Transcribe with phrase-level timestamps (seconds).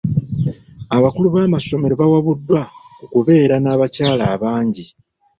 [0.97, 2.61] Abakulu b'amasomero bawabuddwa
[2.97, 4.85] ku kubeera n'abakyala abangi.